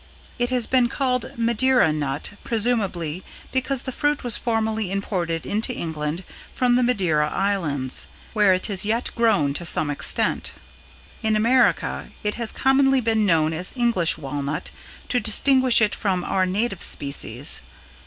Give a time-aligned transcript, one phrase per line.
[0.39, 6.23] It has been called Madeira Nut, presumably because the fruit was formerly imported into England
[6.55, 10.53] from the Madeira Islands, where it is yet grown to some extent.
[11.21, 14.71] In America it has commonly been known as English Walnut
[15.07, 17.61] to distinguish it from our native species.